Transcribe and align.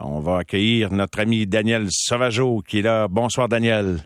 On 0.00 0.20
va 0.20 0.38
accueillir 0.38 0.92
notre 0.92 1.20
ami 1.20 1.46
Daniel 1.46 1.86
Sauvageau 1.90 2.62
qui 2.66 2.80
est 2.80 2.82
là. 2.82 3.06
Bonsoir 3.08 3.48
Daniel. 3.48 3.98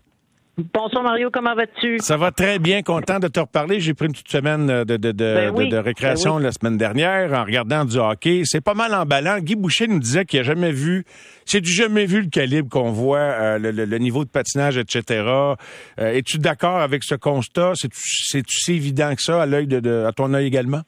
Bonsoir 0.75 1.05
Mario, 1.05 1.31
comment 1.33 1.55
vas-tu? 1.55 1.99
Ça 2.01 2.17
va 2.17 2.33
très 2.33 2.59
bien, 2.59 2.83
content 2.83 3.21
de 3.21 3.29
te 3.29 3.39
reparler. 3.39 3.79
J'ai 3.79 3.95
pris 3.95 4.07
une 4.07 4.13
petite 4.13 4.29
semaine 4.29 4.67
de, 4.67 4.83
de, 4.85 4.97
de, 4.97 5.13
Ben 5.13 5.53
oui, 5.55 5.69
de- 5.69 5.77
récréation 5.77 6.33
ben 6.33 6.37
oui. 6.39 6.43
la 6.43 6.53
semaine 6.53 6.77
dernière 6.77 7.33
en 7.33 7.45
regardant 7.45 7.85
du 7.85 7.97
hockey. 7.97 8.43
C'est 8.45 8.61
pas 8.61 8.75
mal 8.75 8.93
emballant. 8.93 9.39
Guy 9.39 9.55
Boucher 9.55 9.87
nous 9.87 10.01
disait 10.01 10.25
qu'il 10.25 10.41
a 10.41 10.43
jamais 10.43 10.73
vu, 10.73 11.05
c'est 11.47 11.61
du 11.61 11.71
jamais 11.71 12.07
vu 12.07 12.23
le 12.23 12.29
calibre 12.29 12.69
qu'on 12.69 12.91
voit, 12.91 13.19
euh, 13.19 13.59
le, 13.59 13.71
le- 13.71 13.85
le 13.85 13.99
niveau 13.99 14.25
de 14.25 14.31
patinage, 14.31 14.77
etc. 14.79 15.03
Euh, 15.21 15.55
Es-tu 15.99 16.39
d'accord 16.39 16.79
avec 16.79 17.05
ce 17.05 17.15
constat? 17.15 17.73
C'est-tu 17.77 18.59
si 18.61 18.73
évident 18.73 19.15
que 19.15 19.23
ça 19.23 19.41
à 19.41 19.47
l'œil 19.47 19.69
de, 19.69 19.79
de- 19.79 20.05
à 20.09 20.13
ton 20.13 20.35
œil 20.35 20.47
également? 20.49 20.83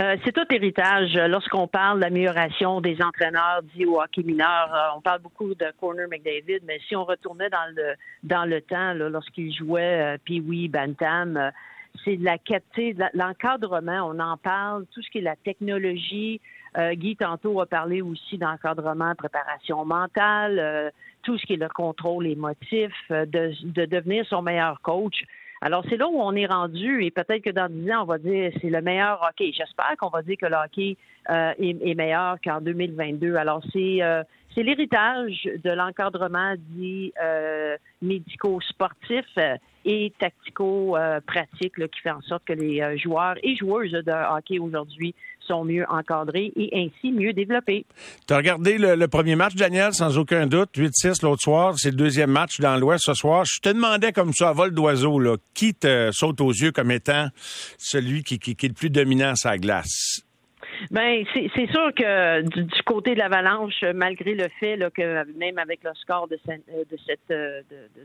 Euh, 0.00 0.16
c'est 0.24 0.32
tout 0.32 0.46
héritage. 0.50 1.14
Euh, 1.16 1.28
Lorsqu'on 1.28 1.66
parle 1.66 2.00
d'amélioration 2.00 2.80
des 2.80 3.02
entraîneurs 3.02 3.60
dits 3.74 3.84
au 3.84 4.00
hockey 4.00 4.22
mineur, 4.22 4.74
euh, 4.74 4.96
on 4.96 5.02
parle 5.02 5.20
beaucoup 5.20 5.54
de 5.54 5.66
Corner 5.78 6.06
McDavid, 6.08 6.60
mais 6.66 6.78
si 6.88 6.96
on 6.96 7.04
retournait 7.04 7.50
dans 7.50 7.70
le 7.76 7.94
dans 8.22 8.44
le 8.46 8.62
temps, 8.62 8.94
lorsqu'il 8.94 9.52
jouait 9.54 10.14
euh, 10.14 10.18
Pee-wee, 10.24 10.68
Bantam, 10.68 11.50
c'est 12.04 12.16
de 12.16 12.24
la 12.24 12.36
la- 12.96 13.10
l'encadrement, 13.12 14.08
on 14.08 14.18
en 14.20 14.38
parle, 14.38 14.86
tout 14.94 15.02
ce 15.02 15.10
qui 15.10 15.18
est 15.18 15.22
la 15.22 15.36
technologie. 15.36 16.40
Guy, 16.92 17.16
tantôt, 17.16 17.60
a 17.60 17.66
parlé 17.66 18.00
aussi 18.00 18.38
d'encadrement, 18.38 19.12
préparation 19.16 19.84
mentale, 19.84 20.92
tout 21.24 21.36
ce 21.36 21.44
qui 21.44 21.54
est 21.54 21.56
le 21.56 21.68
contrôle 21.68 22.28
émotif, 22.28 22.92
de, 23.10 23.52
de 23.64 23.86
devenir 23.86 24.24
son 24.26 24.40
meilleur 24.40 24.80
coach. 24.80 25.24
Alors, 25.62 25.84
c'est 25.90 25.98
là 25.98 26.08
où 26.08 26.18
on 26.18 26.34
est 26.34 26.46
rendu 26.46 27.04
et 27.04 27.10
peut-être 27.10 27.42
que 27.42 27.50
dans 27.50 27.70
10 27.70 27.92
ans, 27.92 28.02
on 28.02 28.06
va 28.06 28.18
dire 28.18 28.50
c'est 28.62 28.70
le 28.70 28.80
meilleur 28.80 29.22
hockey. 29.22 29.52
J'espère 29.54 29.94
qu'on 29.98 30.08
va 30.08 30.22
dire 30.22 30.36
que 30.40 30.46
le 30.46 30.56
hockey 30.56 30.96
euh, 31.28 31.52
est, 31.58 31.94
meilleur 31.94 32.38
qu'en 32.42 32.62
2022. 32.62 33.36
Alors, 33.36 33.62
c'est 33.72 34.02
euh, 34.02 34.22
c'est 34.54 34.62
l'héritage 34.62 35.48
de 35.62 35.70
l'encadrement 35.70 36.54
dit 36.58 37.12
euh, 37.22 37.76
médico-sportif 38.02 39.24
euh, 39.38 39.56
et 39.84 40.12
tactico-pratique 40.18 41.78
là, 41.78 41.88
qui 41.88 42.00
fait 42.00 42.10
en 42.10 42.20
sorte 42.22 42.44
que 42.44 42.52
les 42.52 42.80
euh, 42.82 42.96
joueurs 42.98 43.36
et 43.42 43.54
joueuses 43.54 43.92
de 43.92 44.36
hockey 44.36 44.58
aujourd'hui 44.58 45.14
sont 45.50 45.64
mieux 45.64 45.84
encadrés 45.88 46.52
et 46.56 46.70
ainsi 46.74 47.12
mieux 47.12 47.32
développés. 47.32 47.84
Tu 48.26 48.34
as 48.34 48.36
regardé 48.36 48.78
le, 48.78 49.08
premier 49.08 49.36
match, 49.36 49.54
Daniel, 49.54 49.92
sans 49.92 50.16
aucun 50.16 50.46
doute? 50.46 50.70
8-6 50.76 51.22
l'autre 51.22 51.42
soir. 51.42 51.74
C'est 51.76 51.90
le 51.90 51.96
deuxième 51.96 52.30
match 52.30 52.60
dans 52.60 52.76
l'Ouest 52.76 53.04
ce 53.06 53.14
soir. 53.14 53.44
Je 53.44 53.60
te 53.60 53.68
demandais 53.68 54.12
comme 54.12 54.32
ça, 54.32 54.50
à 54.50 54.52
vol 54.52 54.72
d'oiseau, 54.72 55.20
qui 55.54 55.74
te 55.74 56.10
saute 56.12 56.40
aux 56.40 56.52
yeux 56.52 56.72
comme 56.72 56.90
étant 56.90 57.28
celui 57.78 58.22
qui, 58.22 58.38
qui 58.38 58.52
est 58.52 58.68
le 58.68 58.74
plus 58.74 58.90
dominant 58.90 59.30
à 59.30 59.36
sa 59.36 59.58
glace? 59.58 60.22
Ben, 60.90 61.24
c'est 61.34 61.70
sûr 61.70 61.92
que 61.94 62.42
du, 62.42 62.64
du 62.64 62.82
côté 62.84 63.14
de 63.14 63.18
l'Avalanche, 63.18 63.82
malgré 63.94 64.34
le 64.34 64.48
fait 64.58 64.76
là, 64.76 64.90
que 64.90 65.24
même 65.38 65.58
avec 65.58 65.84
le 65.84 65.90
score 65.94 66.28
de, 66.28 66.38
ce- 66.46 66.52
euh, 66.52 66.84
de 66.90 66.96
cette 67.06 67.30
euh, 67.30 67.60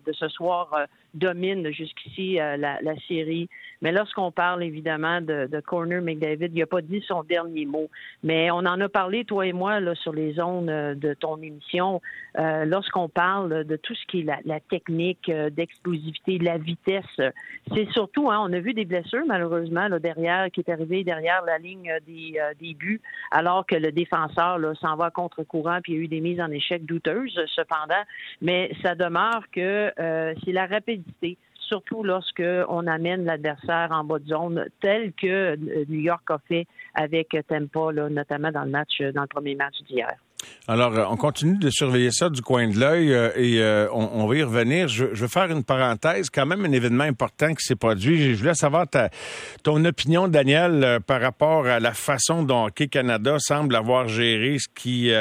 de, 0.05 0.11
ce 0.13 0.27
soir 0.27 0.69
euh, 0.73 0.85
domine 1.13 1.71
jusqu'ici 1.71 2.33
la, 2.35 2.57
la 2.57 2.95
série. 3.07 3.47
Mais 3.81 3.91
lorsqu'on 3.91 4.31
parle 4.31 4.63
évidemment 4.63 5.21
de, 5.21 5.47
de 5.47 5.59
Corner 5.59 6.01
McDavid, 6.01 6.49
il 6.53 6.59
n'a 6.59 6.65
pas 6.65 6.81
dit 6.81 7.03
son 7.07 7.23
dernier 7.23 7.65
mot. 7.65 7.89
Mais 8.23 8.51
on 8.51 8.57
en 8.59 8.79
a 8.81 8.89
parlé 8.89 9.25
toi 9.25 9.45
et 9.45 9.53
moi 9.53 9.79
là 9.79 9.95
sur 9.95 10.13
les 10.13 10.33
zones 10.33 10.65
de 10.95 11.13
ton 11.13 11.37
émission. 11.41 12.01
Euh, 12.37 12.65
lorsqu'on 12.65 13.07
parle 13.09 13.63
de 13.63 13.75
tout 13.77 13.95
ce 13.95 14.05
qui 14.07 14.21
est 14.21 14.23
la, 14.23 14.39
la 14.45 14.59
technique 14.59 15.31
d'explosivité, 15.51 16.37
de 16.39 16.45
la 16.45 16.57
vitesse, 16.57 17.03
c'est 17.73 17.89
surtout, 17.91 18.29
hein, 18.31 18.39
on 18.41 18.51
a 18.53 18.59
vu 18.59 18.73
des 18.73 18.85
blessures 18.85 19.25
malheureusement 19.25 19.87
là, 19.87 19.99
derrière 19.99 20.49
qui 20.51 20.61
est 20.61 20.69
arrivé 20.69 21.03
derrière 21.03 21.43
la 21.45 21.57
ligne 21.57 21.91
des, 22.07 22.39
des 22.59 22.64
alors 23.31 23.65
que 23.65 23.75
le 23.75 23.91
défenseur 23.91 24.59
s'en 24.79 24.95
va 24.95 25.11
contre-courant, 25.11 25.79
puis 25.83 25.93
il 25.93 25.95
y 25.95 25.99
a 25.99 26.03
eu 26.03 26.07
des 26.07 26.21
mises 26.21 26.41
en 26.41 26.51
échec 26.51 26.85
douteuses 26.85 27.39
cependant. 27.47 28.03
Mais 28.41 28.71
ça 28.81 28.95
demeure 28.95 29.43
que 29.51 29.91
euh, 29.99 30.33
c'est 30.43 30.51
la 30.51 30.65
rapidité. 30.65 31.37
Surtout 31.59 32.03
lorsque 32.03 32.43
on 32.69 32.85
amène 32.85 33.25
l'adversaire 33.25 33.89
en 33.91 34.03
bas 34.03 34.19
de 34.19 34.27
zone, 34.27 34.65
tel 34.81 35.13
que 35.13 35.27
euh, 35.27 35.85
New 35.89 36.01
York 36.01 36.29
a 36.29 36.37
fait 36.47 36.67
avec 36.93 37.35
Tampa, 37.47 37.91
là, 37.91 38.09
notamment 38.09 38.51
dans 38.51 38.63
le 38.63 38.71
match, 38.71 39.01
dans 39.01 39.21
le 39.21 39.27
premier 39.27 39.55
match 39.55 39.81
d'hier. 39.87 40.15
Alors, 40.67 40.97
euh, 40.97 41.05
on 41.11 41.15
continue 41.15 41.59
de 41.59 41.69
surveiller 41.69 42.09
ça 42.11 42.31
du 42.31 42.41
coin 42.41 42.67
de 42.67 42.79
l'œil 42.79 43.13
euh, 43.13 43.29
et 43.35 43.61
euh, 43.61 43.87
on, 43.91 44.25
va 44.25 44.35
y 44.35 44.41
revenir. 44.41 44.87
Je, 44.87 45.05
veux 45.05 45.27
faire 45.27 45.51
une 45.51 45.63
parenthèse, 45.63 46.31
quand 46.31 46.47
même 46.47 46.65
un 46.65 46.71
événement 46.71 47.03
important 47.03 47.53
qui 47.53 47.63
s'est 47.63 47.75
produit. 47.75 48.33
Je 48.33 48.39
voulais 48.39 48.55
savoir 48.55 48.87
ton 49.61 49.85
opinion, 49.85 50.27
Daniel, 50.27 51.01
par 51.05 51.21
rapport 51.21 51.67
à 51.67 51.79
la 51.79 51.93
façon 51.93 52.41
dont 52.41 52.65
Hockey 52.65 52.87
Canada 52.87 53.35
semble 53.37 53.75
avoir 53.75 54.07
géré 54.07 54.57
ce 54.57 54.67
qui 54.73 55.11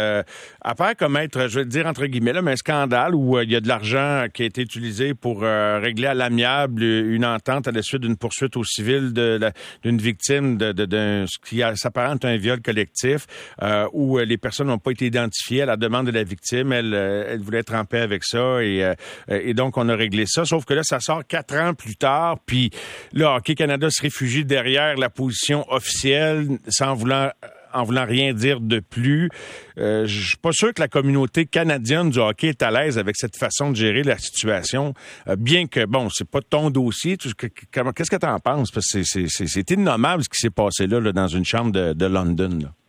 apparaît 0.62 0.94
comme 0.94 1.16
être, 1.18 1.48
je 1.48 1.60
vais 1.60 1.66
dire 1.66 1.86
entre 1.86 2.06
guillemets, 2.06 2.32
là, 2.32 2.40
mais 2.40 2.52
un 2.52 2.56
scandale 2.56 3.14
où 3.14 3.38
il 3.38 3.50
y 3.50 3.56
a 3.56 3.60
de 3.60 3.68
l'argent 3.68 4.26
qui 4.32 4.44
a 4.44 4.46
été 4.46 4.62
utilisé 4.62 5.12
pour 5.12 5.42
régler 5.42 6.06
à 6.06 6.14
l'amiable 6.14 6.82
une 6.82 7.24
entente 7.24 7.68
à 7.68 7.72
la 7.72 7.82
suite 7.82 8.00
d'une 8.00 8.16
poursuite 8.16 8.56
au 8.56 8.64
civil 8.64 9.12
d'une 9.12 9.98
victime 9.98 10.56
de, 10.56 11.26
ce 11.28 11.38
qui 11.46 11.62
s'apparente 11.74 12.24
à 12.24 12.28
un 12.28 12.36
viol 12.36 12.62
collectif 12.62 13.26
où 13.92 14.18
les 14.18 14.38
personnes 14.38 14.68
n'ont 14.68 14.78
pas 14.78 14.92
été 14.92 15.10
identifiées 15.14 15.62
à 15.62 15.66
la 15.66 15.76
demande 15.76 16.06
de 16.06 16.10
la 16.12 16.25
victime. 16.25 16.72
Elle, 16.72 16.94
euh, 16.94 17.26
elle 17.28 17.41
voulait 17.41 17.58
être 17.58 17.75
en 17.75 17.84
paix 17.84 18.00
avec 18.00 18.25
ça 18.25 18.62
et, 18.62 18.84
euh, 18.84 18.94
et 19.28 19.54
donc 19.54 19.76
on 19.76 19.88
a 19.88 19.94
réglé 19.94 20.25
ça. 20.26 20.44
Sauf 20.44 20.64
que 20.64 20.75
là, 20.75 20.82
ça 20.82 21.00
sort 21.00 21.26
quatre 21.26 21.54
ans 21.56 21.75
plus 21.75 21.97
tard. 21.97 22.38
Puis 22.44 22.70
là, 23.12 23.36
Hockey 23.36 23.54
Canada 23.54 23.88
se 23.91 24.02
réfugie 24.02 24.44
derrière 24.44 24.97
la 24.97 25.10
position 25.10 25.64
officielle 25.72 26.58
sans 26.69 26.94
vouloir 26.94 27.32
en 27.75 27.82
voulant 27.82 28.06
rien 28.06 28.32
dire 28.32 28.60
de 28.60 28.80
plus. 28.80 29.28
Euh, 29.78 30.06
je 30.06 30.28
suis 30.28 30.36
pas 30.36 30.52
sûr 30.52 30.72
que 30.72 30.80
la 30.80 30.88
communauté 30.88 31.44
canadienne 31.44 32.10
du 32.10 32.19
hockey 32.19 32.48
est 32.48 32.62
à 32.62 32.70
l'aise 32.70 32.98
avec 32.98 33.16
cette 33.16 33.36
façon 33.36 33.70
de 33.72 33.76
gérer 33.76 34.02
la 34.02 34.16
situation, 34.16 34.94
euh, 35.28 35.36
bien 35.36 35.66
que, 35.66 35.84
bon, 35.84 36.08
c'est 36.10 36.28
pas 36.28 36.41
ton 36.41 36.70
dossier. 36.70 37.16
Qu'est-ce 37.16 38.10
que 38.10 38.16
tu 38.16 38.26
en 38.26 38.38
penses? 38.38 38.70
Parce 38.70 38.86
que 38.91 39.02
c'est 39.02 39.70
innommable 39.70 40.22
ce 40.22 40.28
qui 40.28 40.38
s'est 40.38 40.50
passé 40.50 40.86
là, 40.86 41.00
là, 41.00 41.12
dans 41.12 41.28
une 41.28 41.44
chambre 41.44 41.72
de, 41.72 41.92
de 41.92 42.06
London. 42.06 42.58
là. 42.62 42.83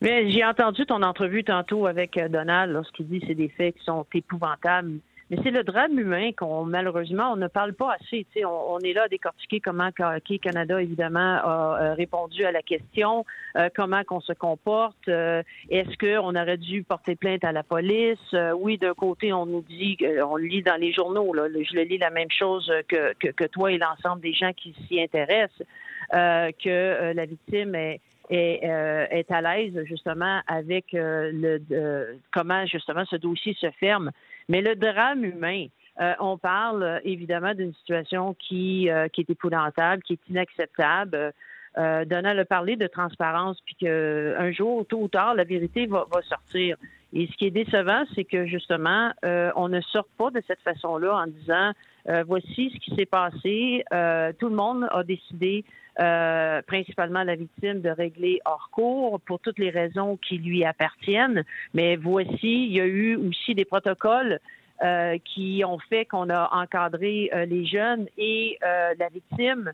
Mais 0.00 0.30
j'ai 0.30 0.44
entendu 0.44 0.84
ton 0.86 1.02
entrevue 1.02 1.44
tantôt 1.44 1.86
avec 1.86 2.16
euh, 2.16 2.28
Donald 2.28 2.72
lorsqu'il 2.72 3.08
dit 3.08 3.20
que 3.20 3.26
c'est 3.28 3.34
des 3.34 3.48
faits 3.48 3.76
qui 3.76 3.84
sont 3.84 4.06
épouvantables. 4.12 4.98
Mais 5.28 5.38
c'est 5.42 5.50
le 5.50 5.64
drame 5.64 5.98
humain 5.98 6.30
qu'on 6.36 6.64
malheureusement 6.64 7.32
on 7.32 7.36
ne 7.36 7.48
parle 7.48 7.72
pas 7.74 7.96
assez. 8.00 8.24
On, 8.44 8.74
on 8.74 8.78
est 8.78 8.92
là 8.92 9.04
à 9.04 9.08
décortiquer 9.08 9.58
comment 9.58 9.90
Hockey 9.98 10.38
Canada 10.38 10.80
évidemment 10.80 11.18
a 11.18 11.78
euh, 11.80 11.94
répondu 11.94 12.44
à 12.44 12.52
la 12.52 12.62
question, 12.62 13.24
euh, 13.56 13.68
comment 13.74 14.04
qu'on 14.04 14.20
se 14.20 14.32
comporte, 14.32 15.08
euh, 15.08 15.42
est-ce 15.68 15.96
qu'on 15.98 16.36
aurait 16.36 16.58
dû 16.58 16.84
porter 16.84 17.16
plainte 17.16 17.42
à 17.42 17.50
la 17.50 17.64
police? 17.64 18.18
Euh, 18.34 18.52
Oui, 18.52 18.78
d'un 18.78 18.94
côté 18.94 19.32
on 19.32 19.46
nous 19.46 19.62
dit, 19.62 19.98
on 20.24 20.36
lit 20.36 20.62
dans 20.62 20.80
les 20.80 20.92
journaux, 20.92 21.34
là, 21.34 21.48
je 21.48 21.74
le 21.74 21.82
lis 21.82 21.98
la 21.98 22.10
même 22.10 22.30
chose 22.30 22.72
que, 22.88 23.12
que, 23.14 23.28
que 23.28 23.44
toi 23.44 23.72
et 23.72 23.78
l'ensemble 23.78 24.22
des 24.22 24.32
gens 24.32 24.52
qui 24.52 24.76
s'y 24.86 25.00
intéressent, 25.00 25.66
que 26.12 27.12
la 27.12 27.26
victime 27.26 27.74
est 27.74 28.00
est, 28.30 28.64
euh, 28.64 29.06
est 29.10 29.30
à 29.30 29.40
l'aise 29.40 29.84
justement 29.84 30.40
avec 30.46 30.94
euh, 30.94 31.30
le 31.32 31.58
de- 31.58 32.18
comment 32.32 32.66
justement 32.66 33.04
ce 33.04 33.16
dossier 33.16 33.54
se 33.54 33.70
ferme. 33.72 34.10
Mais 34.48 34.60
le 34.60 34.76
drame 34.76 35.24
humain, 35.24 35.66
euh, 36.00 36.12
on 36.20 36.36
parle 36.38 36.82
euh, 36.82 36.98
évidemment 37.04 37.54
d'une 37.54 37.74
situation 37.74 38.34
qui, 38.34 38.90
euh, 38.90 39.08
qui 39.08 39.22
est 39.22 39.30
épouvantable, 39.30 40.02
qui 40.02 40.14
est 40.14 40.28
inacceptable. 40.28 41.32
Euh, 41.78 42.04
Donald 42.04 42.38
a 42.38 42.44
parlé 42.44 42.76
de 42.76 42.86
transparence, 42.86 43.60
puis 43.64 43.74
qu'un 43.74 44.50
jour, 44.52 44.86
tôt 44.86 45.02
ou 45.02 45.08
tard, 45.08 45.34
la 45.34 45.44
vérité 45.44 45.86
va, 45.86 46.06
va 46.10 46.22
sortir. 46.22 46.76
Et 47.12 47.26
ce 47.26 47.36
qui 47.36 47.46
est 47.46 47.50
décevant, 47.50 48.04
c'est 48.14 48.24
que 48.24 48.46
justement, 48.46 49.12
on 49.22 49.68
ne 49.68 49.80
sort 49.80 50.08
pas 50.18 50.30
de 50.30 50.42
cette 50.46 50.60
façon-là 50.60 51.14
en 51.14 51.26
disant 51.26 51.72
euh, 52.08 52.24
voici 52.26 52.70
ce 52.72 52.78
qui 52.78 52.94
s'est 52.94 53.06
passé. 53.06 53.84
Euh, 53.92 54.32
tout 54.38 54.48
le 54.48 54.54
monde 54.54 54.86
a 54.92 55.02
décidé, 55.02 55.64
euh, 56.00 56.62
principalement 56.62 57.24
la 57.24 57.34
victime, 57.34 57.80
de 57.80 57.90
régler 57.90 58.40
hors 58.44 58.68
cours 58.70 59.20
pour 59.20 59.40
toutes 59.40 59.58
les 59.58 59.70
raisons 59.70 60.16
qui 60.16 60.38
lui 60.38 60.64
appartiennent. 60.64 61.44
Mais 61.74 61.96
voici, 61.96 62.66
il 62.66 62.72
y 62.72 62.80
a 62.80 62.86
eu 62.86 63.16
aussi 63.16 63.54
des 63.54 63.64
protocoles 63.64 64.38
euh, 64.82 65.16
qui 65.24 65.62
ont 65.66 65.78
fait 65.78 66.04
qu'on 66.04 66.28
a 66.30 66.50
encadré 66.52 67.30
euh, 67.32 67.44
les 67.46 67.64
jeunes 67.66 68.06
et 68.18 68.58
la 68.62 69.08
victime, 69.08 69.72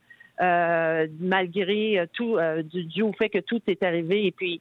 malgré 1.21 2.07
tout, 2.15 2.39
du, 2.65 2.85
dû 2.85 3.03
au 3.03 3.13
fait 3.13 3.29
que 3.29 3.39
tout 3.39 3.61
est 3.67 3.83
arrivé. 3.83 4.27
Et 4.27 4.33
puis, 4.33 4.61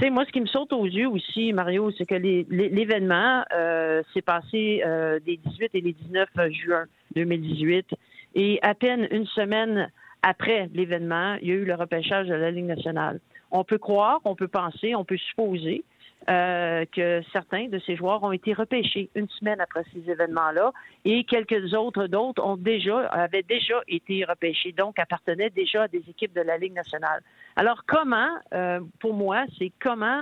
tu 0.00 0.06
sais, 0.06 0.10
moi, 0.10 0.24
ce 0.24 0.32
qui 0.32 0.40
me 0.40 0.46
saute 0.46 0.72
aux 0.72 0.86
yeux 0.86 1.08
aussi, 1.08 1.52
Mario, 1.52 1.90
c'est 1.90 2.06
que 2.06 2.14
les- 2.14 2.46
les- 2.48 2.70
l'événement 2.70 3.44
euh, 3.52 4.02
s'est 4.14 4.22
passé 4.22 4.82
euh, 4.82 5.20
des 5.20 5.36
18 5.36 5.74
et 5.74 5.82
les 5.82 5.92
19 5.92 6.26
juin 6.50 6.84
2018. 7.14 7.86
Et 8.34 8.58
à 8.62 8.74
peine 8.74 9.06
une 9.10 9.26
semaine 9.26 9.90
après 10.22 10.70
l'événement, 10.72 11.36
il 11.42 11.48
y 11.48 11.50
a 11.52 11.54
eu 11.54 11.64
le 11.66 11.74
repêchage 11.74 12.28
de 12.28 12.34
la 12.34 12.50
Ligue 12.50 12.64
nationale. 12.64 13.20
On 13.50 13.62
peut 13.62 13.76
croire, 13.76 14.20
on 14.24 14.34
peut 14.34 14.48
penser, 14.48 14.94
on 14.94 15.04
peut 15.04 15.18
supposer 15.18 15.84
euh, 16.28 16.84
que 16.94 17.22
certains 17.32 17.68
de 17.68 17.78
ces 17.78 17.96
joueurs 17.96 18.22
ont 18.22 18.32
été 18.32 18.52
repêchés 18.52 19.08
une 19.14 19.28
semaine 19.30 19.60
après 19.60 19.84
ces 19.92 20.10
événements-là 20.10 20.72
et 21.06 21.24
quelques 21.24 21.72
autres 21.72 22.06
d'autres 22.08 22.44
ont 22.44 22.58
déjà 22.58 23.06
avaient 23.06 23.42
déjà 23.42 23.80
été 23.88 24.24
repêchés, 24.24 24.72
donc 24.72 24.98
appartenaient 24.98 25.50
déjà 25.50 25.84
à 25.84 25.88
des 25.88 26.02
équipes 26.08 26.34
de 26.34 26.42
la 26.42 26.58
Ligue 26.58 26.74
nationale. 26.74 27.22
Alors 27.56 27.84
comment, 27.86 28.28
euh, 28.52 28.80
pour 29.00 29.14
moi, 29.14 29.44
c'est 29.58 29.72
comment 29.80 30.20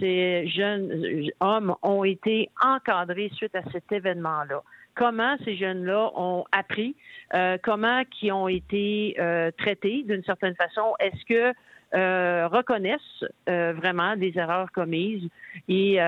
ces 0.00 0.48
jeunes 0.48 1.30
hommes 1.40 1.76
ont 1.82 2.02
été 2.02 2.50
encadrés 2.60 3.30
suite 3.34 3.54
à 3.54 3.62
cet 3.70 3.92
événement-là? 3.92 4.62
Comment 4.96 5.36
ces 5.44 5.56
jeunes-là 5.56 6.10
ont 6.16 6.44
appris, 6.52 6.96
euh, 7.34 7.58
comment 7.62 8.02
qui 8.10 8.32
ont 8.32 8.48
été 8.48 9.14
euh, 9.20 9.50
traités 9.56 10.02
d'une 10.04 10.24
certaine 10.24 10.56
façon? 10.56 10.94
Est-ce 10.98 11.24
que 11.26 11.56
euh, 11.94 12.48
reconnaissent 12.48 13.24
vraiment 13.46 14.16
des 14.16 14.32
erreurs 14.36 14.70
commises. 14.72 15.28
Et 15.68 15.98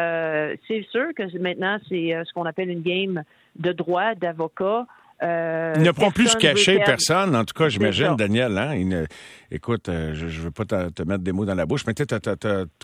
c'est 0.67 0.87
sûr 0.91 1.15
que 1.15 1.39
maintenant 1.39 1.79
c'est 1.89 2.21
ce 2.25 2.33
qu'on 2.33 2.45
appelle 2.45 2.71
une 2.71 2.83
game 2.83 3.23
de 3.57 3.73
droit 3.73 4.15
d'avocat 4.15 4.87
euh, 5.23 5.75
il 5.77 5.83
ne 5.83 5.91
prend 5.91 6.11
plus 6.11 6.37
cacher 6.37 6.79
personne, 6.85 7.35
en 7.35 7.45
tout 7.45 7.55
cas, 7.55 7.69
j'imagine, 7.69 8.15
Daniel. 8.17 8.57
Hein? 8.57 9.07
Écoute, 9.51 9.89
euh, 9.89 10.15
je 10.15 10.27
ne 10.27 10.31
veux 10.31 10.51
pas 10.51 10.65
te, 10.65 11.03
mettre 11.03 11.25
des 11.25 11.33
mots 11.33 11.47
dans 11.47 11.55
la 11.55 11.67
bouche, 11.67 11.87
mais 11.87 11.95
tu 11.95 12.05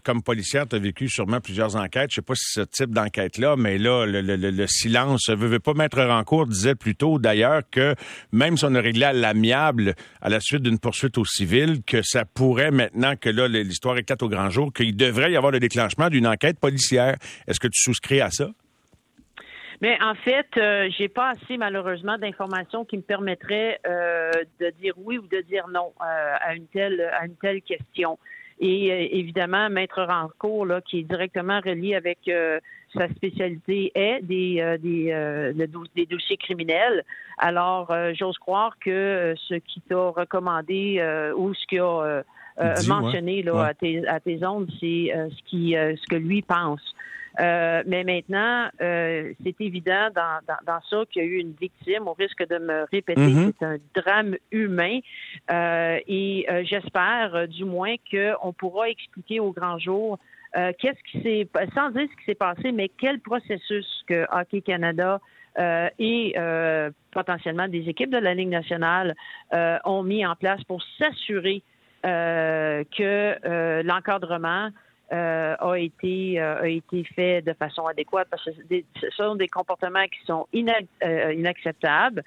comme 0.02 0.22
policière, 0.22 0.66
tu 0.66 0.76
as 0.76 0.78
vécu 0.78 1.08
sûrement 1.08 1.40
plusieurs 1.40 1.76
enquêtes. 1.76 2.10
Je 2.10 2.16
sais 2.16 2.22
pas 2.22 2.34
si 2.34 2.52
ce 2.54 2.62
type 2.62 2.90
d'enquête-là, 2.90 3.54
mais 3.56 3.78
là, 3.78 4.06
le, 4.06 4.20
le, 4.20 4.36
le 4.36 4.66
silence 4.66 5.28
ne 5.28 5.34
veut 5.34 5.60
pas 5.60 5.75
mettre 5.75 6.00
en 6.00 6.25
cours, 6.25 6.46
disait 6.46 6.75
plutôt 6.75 7.19
d'ailleurs 7.19 7.62
que 7.70 7.94
même 8.32 8.56
si 8.56 8.64
on 8.64 8.75
a 8.75 8.81
réglé 8.81 9.04
à 9.04 9.12
l'amiable 9.12 9.94
à 10.20 10.28
la 10.28 10.40
suite 10.40 10.62
d'une 10.62 10.78
poursuite 10.78 11.19
au 11.19 11.25
civil, 11.25 11.82
que 11.86 12.02
ça 12.02 12.25
pourrait 12.25 12.70
maintenant 12.70 13.14
que 13.14 13.28
là, 13.28 13.46
l'histoire 13.46 13.96
éclate 13.98 14.22
au 14.22 14.28
grand 14.28 14.50
jour, 14.50 14.72
qu'il 14.72 14.96
devrait 14.96 15.31
y 15.32 15.36
avoir 15.36 15.52
le 15.52 15.60
déclenchement 15.60 16.08
d'une 16.08 16.26
enquête 16.26 16.58
policière. 16.58 17.16
Est-ce 17.46 17.60
que 17.60 17.69
tu 17.69 17.81
souscris 17.81 18.20
à 18.20 18.31
ça? 18.31 18.48
Mais 19.81 19.99
en 20.03 20.15
fait, 20.15 20.47
euh, 20.56 20.88
j'ai 20.97 21.09
pas 21.09 21.31
assez 21.31 21.56
malheureusement 21.56 22.19
d'informations 22.19 22.85
qui 22.85 22.97
me 22.97 23.03
permettraient 23.03 23.81
euh, 23.87 24.31
de 24.61 24.71
dire 24.81 24.94
oui 24.99 25.19
ou 25.19 25.26
de 25.26 25.41
dire 25.41 25.67
non 25.69 25.93
euh, 26.00 26.35
à 26.41 26.55
une 26.55 26.67
telle 26.67 27.00
à 27.00 27.26
une 27.26 27.37
telle 27.37 27.62
question. 27.62 28.19
Et 28.61 29.19
évidemment, 29.19 29.69
Maître 29.69 30.00
Rancourt, 30.05 30.65
là, 30.65 30.81
qui 30.81 31.00
est 31.00 31.03
directement 31.03 31.59
relié 31.59 31.97
avec 31.97 32.19
sa 32.94 33.09
spécialité 33.09 33.91
est 33.97 34.23
des, 34.23 34.79
des, 34.81 35.59
des 35.97 36.06
dossiers 36.06 36.37
criminels. 36.37 37.03
Alors, 37.37 37.93
j'ose 38.12 38.38
croire 38.38 38.79
que 38.79 39.35
ce 39.49 39.55
qui 39.55 39.81
t'a 39.81 40.11
recommandé 40.11 41.03
ou 41.37 41.53
ce 41.53 41.67
qu'il 41.67 41.81
a 41.81 42.23
mentionné 42.87 43.43
là, 43.43 43.65
à, 43.65 43.75
tes, 43.75 44.06
à 44.06 44.20
tes 44.20 44.47
ondes, 44.47 44.70
c'est 44.79 45.11
ce 45.12 45.43
qui 45.47 45.73
ce 45.73 46.06
que 46.06 46.15
lui 46.15 46.43
pense. 46.43 46.94
Euh, 47.40 47.82
mais 47.86 48.04
maintenant, 48.04 48.69
euh, 48.81 49.32
c'est 49.42 49.60
évident 49.60 50.08
dans, 50.14 50.38
dans, 50.66 50.81
ça 50.88 51.04
qu'il 51.10 51.22
y 51.22 51.26
a 51.26 51.28
eu 51.28 51.38
une 51.38 51.54
victime. 51.60 52.06
Au 52.06 52.12
risque 52.12 52.46
de 52.48 52.58
me 52.58 52.86
répéter, 52.92 53.20
mm-hmm. 53.20 53.52
c'est 53.58 53.66
un 53.66 53.76
drame 53.94 54.36
humain. 54.52 55.00
Euh, 55.50 55.98
et 56.06 56.46
j'espère, 56.64 57.48
du 57.48 57.64
moins, 57.64 57.94
qu'on 58.10 58.52
pourra 58.52 58.88
expliquer 58.88 59.40
au 59.40 59.52
grand 59.52 59.78
jour 59.78 60.19
qu'est-ce 60.54 61.02
qui 61.10 61.20
s'est, 61.22 61.48
sans 61.75 61.90
dire 61.90 62.06
ce 62.08 62.16
qui 62.16 62.25
s'est 62.26 62.36
passé, 62.36 62.70
mais 62.70 62.88
quel 62.88 63.19
processus 63.19 64.04
que 64.06 64.25
Hockey 64.31 64.60
Canada 64.60 65.20
et 65.98 66.34
potentiellement 67.10 67.66
des 67.66 67.88
équipes 67.88 68.10
de 68.10 68.19
la 68.19 68.34
Ligue 68.34 68.50
nationale 68.50 69.16
ont 69.84 70.04
mis 70.04 70.25
en 70.25 70.36
place 70.36 70.62
pour 70.64 70.81
s'assurer 70.98 71.62
que 72.04 73.82
l'encadrement 73.82 74.70
euh, 75.12 75.55
a 75.59 75.79
été 75.79 76.41
euh, 76.41 76.62
a 76.62 76.69
été 76.69 77.05
fait 77.15 77.43
de 77.43 77.53
façon 77.53 77.87
adéquate 77.87 78.27
parce 78.31 78.43
que 78.43 78.51
ce 79.01 79.11
sont 79.11 79.35
des 79.35 79.49
comportements 79.49 80.05
qui 80.05 80.25
sont 80.27 80.47
euh, 80.55 81.35
inacceptables. 81.35 82.25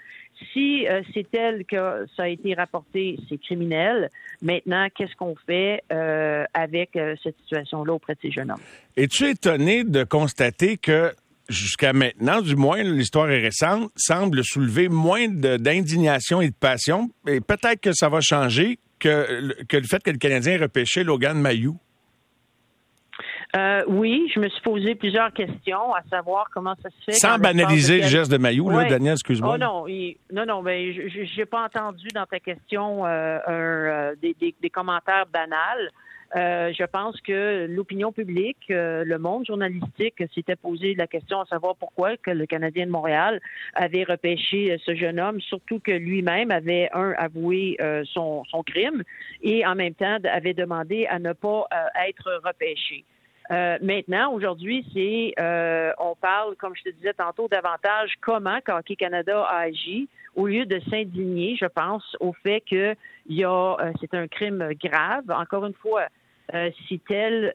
Si 0.54 0.86
c'est 1.14 1.26
tel 1.32 1.66
que 1.66 2.06
ça 2.16 2.24
a 2.24 2.28
été 2.28 2.54
rapporté, 2.54 3.18
c'est 3.28 3.40
criminel. 3.40 4.12
Maintenant, 4.44 4.88
qu'est-ce 4.94 5.16
qu'on 5.16 5.36
fait 5.48 5.82
avec 5.90 6.92
cette 7.24 7.36
situation-là 7.40 7.94
auprès 7.94 8.14
de 8.14 8.20
ces 8.22 8.32
jeunes 8.32 8.52
hommes? 8.52 8.62
Es-tu 8.96 9.26
étonné 9.26 9.84
de 9.84 10.04
constater 10.04 10.78
que 10.78 11.12
jusqu'à 11.50 11.92
maintenant, 11.92 12.44
du 12.44 12.56
moins, 12.56 12.84
l'histoire 12.84 13.32
est 13.32 13.42
récente, 13.42 13.92
semble 13.96 14.44
soulever 14.44 14.90
moins 14.90 15.28
d'indignation 15.28 16.40
et 16.40 16.50
de 16.50 16.56
passion? 16.56 17.10
Et 17.28 17.42
peut-être 17.42 17.82
que 17.82 17.94
ça 17.94 18.08
va 18.08 18.22
changer 18.22 18.78
que, 19.00 19.64
que 19.64 19.78
le 19.78 19.88
fait 19.88 20.04
que 20.04 20.12
le 20.12 20.18
Canadien 20.18 20.54
ait 20.54 20.58
repêché 20.58 21.04
Logan 21.04 21.40
Mayou. 21.40 21.80
Euh, 23.57 23.83
oui, 23.88 24.30
je 24.33 24.39
me 24.39 24.50
suis 24.50 24.62
posé 24.62 24.94
plusieurs 24.95 25.31
questions, 25.33 25.94
à 25.94 26.01
savoir 26.09 26.50
comment 26.54 26.75
ça 26.83 26.89
se 26.89 27.06
fait. 27.06 27.12
Sans 27.13 27.39
banaliser 27.39 28.01
le 28.01 28.07
geste 28.07 28.31
de 28.31 28.38
Maillot, 28.38 28.69
là, 28.69 28.86
Daniel, 28.86 29.13
excuse-moi. 29.13 29.56
Oh 29.56 29.57
non, 29.57 29.86
non, 30.31 30.45
non, 30.45 30.62
mais 30.62 30.94
je 30.94 31.38
n'ai 31.38 31.45
pas 31.45 31.65
entendu 31.65 32.07
dans 32.13 32.25
ta 32.25 32.39
question 32.39 33.06
euh, 33.06 33.39
euh, 33.48 34.15
des, 34.21 34.36
des, 34.39 34.69
commentaires 34.69 35.25
banals. 35.33 35.92
je 36.36 36.86
pense 36.86 37.19
que 37.21 37.65
l'opinion 37.68 38.12
publique, 38.12 38.65
le 38.69 39.18
monde 39.18 39.45
journalistique 39.48 40.21
s'était 40.36 40.57
posé 40.57 40.94
la 40.94 41.07
question 41.07 41.42
à 41.42 41.45
savoir 41.45 41.75
pourquoi 41.77 42.18
que 42.18 42.31
le 42.31 42.45
Canadien 42.45 42.86
de 42.86 42.92
Montréal 42.92 43.39
avait 43.74 44.04
repêché 44.04 44.77
ce 44.86 44.94
jeune 44.94 45.19
homme, 45.19 45.42
surtout 45.42 45.80
que 45.80 45.92
lui-même 45.92 46.51
avait, 46.51 46.89
un, 46.94 47.13
avoué 47.18 47.77
son, 48.13 48.44
son, 48.45 48.62
crime 48.62 49.04
et 49.42 49.65
en 49.65 49.74
même 49.74 49.95
temps 49.95 50.18
avait 50.31 50.54
demandé 50.54 51.07
à 51.07 51.18
ne 51.18 51.33
pas 51.33 51.68
être 52.07 52.42
repêché. 52.44 53.06
Euh, 53.50 53.78
maintenant, 53.82 54.34
aujourd'hui, 54.34 54.86
c'est 54.94 55.34
euh, 55.40 55.92
on 56.00 56.16
parle, 56.16 56.56
comme 56.56 56.76
je 56.76 56.84
te 56.84 56.90
disais 56.90 57.14
tantôt, 57.14 57.48
davantage 57.48 58.14
comment 58.22 58.60
Hockey 58.68 58.96
Canada 58.96 59.44
a 59.44 59.60
agi 59.60 60.10
au 60.36 60.48
lieu 60.48 60.66
de 60.66 60.80
s'indigner, 60.90 61.56
je 61.60 61.66
pense, 61.66 62.16
au 62.20 62.34
fait 62.34 62.62
que 62.62 62.94
y 63.30 63.44
a 63.44 63.50
euh, 63.50 63.92
c'est 64.02 64.14
un 64.14 64.28
crime 64.28 64.70
grave. 64.82 65.24
Encore 65.30 65.66
une 65.66 65.74
fois, 65.74 66.08
si 66.88 67.00
tel, 67.00 67.54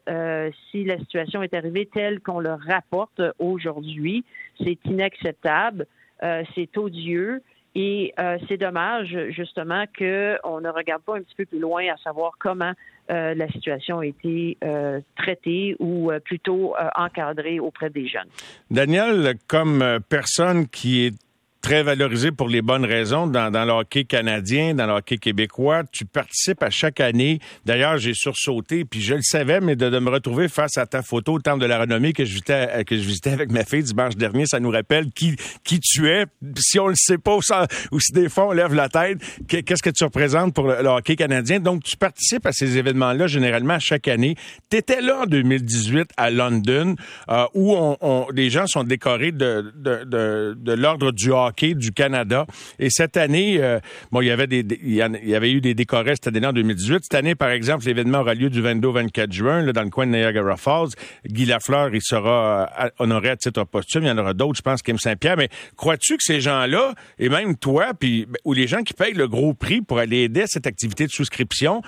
si 0.70 0.84
la 0.84 0.98
situation 0.98 1.42
est 1.42 1.54
arrivée 1.54 1.86
telle 1.86 2.20
qu'on 2.20 2.40
le 2.40 2.52
rapporte 2.52 3.22
aujourd'hui, 3.38 4.22
c'est 4.62 4.78
inacceptable, 4.84 5.86
c'est 6.20 6.76
odieux. 6.76 7.42
Et 7.74 8.12
c'est 8.46 8.58
dommage, 8.58 9.16
justement, 9.30 9.84
qu'on 9.96 10.60
ne 10.60 10.68
regarde 10.68 11.00
pas 11.04 11.16
un 11.16 11.22
petit 11.22 11.34
peu 11.34 11.46
plus 11.46 11.58
loin 11.58 11.84
à 11.90 11.96
savoir 12.04 12.32
comment 12.38 12.74
euh, 13.10 13.34
la 13.34 13.48
situation 13.48 13.98
a 13.98 14.06
été 14.06 14.56
euh, 14.62 15.00
traitée 15.16 15.74
ou 15.80 16.10
euh, 16.10 16.20
plutôt 16.20 16.74
encadrée 16.94 17.58
auprès 17.58 17.90
des 17.90 18.06
jeunes. 18.06 18.28
Daniel, 18.70 19.34
comme 19.48 19.98
personne 20.08 20.68
qui 20.68 21.06
est 21.06 21.14
très 21.62 21.84
valorisé 21.84 22.32
pour 22.32 22.48
les 22.48 22.60
bonnes 22.60 22.84
raisons 22.84 23.28
dans, 23.28 23.50
dans, 23.50 23.64
le 23.64 23.72
hockey 23.72 24.04
canadien, 24.04 24.74
dans 24.74 24.86
le 24.86 24.94
hockey 24.94 25.16
québécois. 25.16 25.84
Tu 25.92 26.04
participes 26.04 26.62
à 26.62 26.70
chaque 26.70 27.00
année. 27.00 27.38
D'ailleurs, 27.64 27.96
j'ai 27.98 28.14
sursauté, 28.14 28.84
puis 28.84 29.00
je 29.00 29.14
le 29.14 29.22
savais, 29.22 29.60
mais 29.60 29.76
de, 29.76 29.98
me 29.98 30.10
retrouver 30.10 30.48
face 30.48 30.76
à 30.76 30.86
ta 30.86 31.02
photo 31.02 31.34
au 31.34 31.38
Temple 31.38 31.60
de 31.60 31.66
la 31.66 31.78
Renommée 31.78 32.12
que 32.12 32.24
je 32.24 32.32
visitais, 32.32 32.84
que 32.84 32.96
je 32.96 33.02
visitais 33.02 33.30
avec 33.30 33.52
ma 33.52 33.64
fille 33.64 33.84
dimanche 33.84 34.16
dernier, 34.16 34.44
ça 34.46 34.58
nous 34.58 34.70
rappelle 34.70 35.10
qui, 35.12 35.36
qui 35.62 35.78
tu 35.78 36.08
es. 36.08 36.26
Si 36.58 36.80
on 36.80 36.88
le 36.88 36.96
sait 36.96 37.18
pas, 37.18 37.36
ou, 37.36 38.00
si 38.00 38.12
des 38.12 38.28
fois 38.28 38.48
on 38.48 38.52
lève 38.52 38.74
la 38.74 38.88
tête, 38.88 39.18
qu'est-ce 39.46 39.82
que 39.82 39.90
tu 39.90 40.02
représentes 40.02 40.54
pour 40.54 40.66
le, 40.66 40.84
hockey 40.84 41.14
canadien? 41.14 41.60
Donc, 41.60 41.84
tu 41.84 41.96
participes 41.96 42.44
à 42.44 42.52
ces 42.52 42.76
événements-là 42.76 43.28
généralement 43.28 43.78
chaque 43.78 44.08
année. 44.08 44.34
Tu 44.68 44.78
étais 44.78 45.00
là 45.00 45.20
en 45.20 45.26
2018 45.26 46.10
à 46.16 46.30
London, 46.30 46.96
euh, 47.28 47.44
où 47.54 47.76
on, 47.76 47.96
on, 48.00 48.26
les 48.34 48.50
gens 48.50 48.66
sont 48.66 48.82
décorés 48.82 49.30
de, 49.30 49.72
de, 49.76 50.02
de, 50.04 50.56
de 50.58 50.72
l'ordre 50.72 51.12
du 51.12 51.30
hockey 51.30 51.51
du 51.60 51.92
Canada. 51.92 52.46
Et 52.78 52.90
cette 52.90 53.16
année, 53.16 53.58
euh, 53.60 53.80
bon, 54.10 54.20
il 54.20 54.26
y 54.26 54.30
avait 54.30 54.46
des, 54.46 54.66
il 54.82 54.94
y 54.94 55.02
avait 55.34 55.52
eu 55.52 55.60
des 55.60 55.74
décorés 55.74 56.14
cette 56.14 56.34
année 56.34 56.46
en 56.46 56.52
2018. 56.52 57.00
Cette 57.02 57.14
année, 57.14 57.34
par 57.34 57.50
exemple, 57.50 57.84
l'événement 57.86 58.20
aura 58.20 58.34
lieu 58.34 58.50
du 58.50 58.60
22 58.60 58.88
au 58.88 58.92
24 58.92 59.32
juin, 59.32 59.62
là, 59.62 59.72
dans 59.72 59.82
le 59.82 59.90
coin 59.90 60.06
de 60.06 60.12
Niagara 60.12 60.56
Falls. 60.56 60.90
Guy 61.26 61.46
Lafleur, 61.46 61.94
il 61.94 62.02
sera 62.02 62.70
euh, 62.80 62.88
honoré 62.98 63.30
à 63.30 63.36
titre 63.36 63.64
posthume. 63.64 64.04
Il 64.04 64.08
y 64.08 64.10
en 64.10 64.18
aura 64.18 64.34
d'autres, 64.34 64.56
je 64.56 64.62
pense, 64.62 64.82
Kim 64.82 64.98
Saint-Pierre. 64.98 65.36
Mais 65.36 65.48
crois-tu 65.76 66.16
que 66.16 66.22
ces 66.22 66.40
gens-là, 66.40 66.94
et 67.18 67.28
même 67.28 67.56
toi, 67.56 67.92
puis 67.98 68.26
ben, 68.26 68.38
ou 68.44 68.52
les 68.52 68.66
gens 68.66 68.82
qui 68.82 68.94
payent 68.94 69.14
le 69.14 69.28
gros 69.28 69.54
prix 69.54 69.80
pour 69.80 69.98
aller 69.98 70.22
aider 70.22 70.42
à 70.42 70.46
cette 70.46 70.66
activité 70.66 71.06
de 71.06 71.10
souscription, 71.10 71.82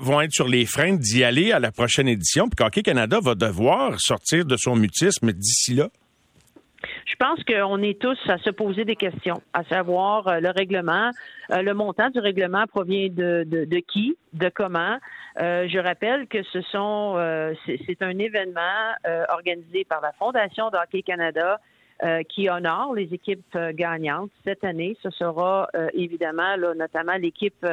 vont 0.00 0.20
être 0.20 0.32
sur 0.32 0.46
les 0.46 0.66
freins 0.66 0.94
d'y 0.94 1.24
aller 1.24 1.52
à 1.52 1.58
la 1.58 1.72
prochaine 1.72 2.08
édition, 2.08 2.48
puis 2.48 2.64
Hockey 2.64 2.82
Canada 2.82 3.18
va 3.22 3.34
devoir 3.34 4.00
sortir 4.00 4.44
de 4.44 4.56
son 4.56 4.76
mutisme 4.76 5.32
d'ici 5.32 5.74
là? 5.74 5.88
Je 7.06 7.14
pense 7.16 7.42
qu'on 7.44 7.82
est 7.82 8.00
tous 8.00 8.18
à 8.28 8.38
se 8.38 8.50
poser 8.50 8.84
des 8.84 8.96
questions, 8.96 9.42
à 9.52 9.64
savoir 9.64 10.26
euh, 10.28 10.40
le 10.40 10.50
règlement. 10.50 11.10
Euh, 11.50 11.62
le 11.62 11.74
montant 11.74 12.10
du 12.10 12.18
règlement 12.20 12.66
provient 12.66 13.08
de, 13.08 13.44
de, 13.46 13.78
qui, 13.78 14.16
de 14.32 14.50
comment? 14.54 14.98
Euh, 15.40 15.68
je 15.68 15.78
rappelle 15.78 16.26
que 16.26 16.42
ce 16.42 16.60
sont, 16.62 17.16
c'est 17.66 18.02
un 18.02 18.18
événement 18.18 18.94
organisé 19.28 19.84
par 19.84 20.00
la 20.00 20.12
Fondation 20.12 20.70
de 20.70 20.76
Hockey 20.76 21.02
Canada 21.02 21.60
qui 22.28 22.48
honore 22.48 22.94
les 22.94 23.12
équipes 23.12 23.56
gagnantes. 23.74 24.30
Cette 24.44 24.64
année, 24.64 24.96
ce 25.02 25.10
sera 25.10 25.68
évidemment, 25.92 26.56
notamment 26.76 27.14
l'équipe 27.14 27.66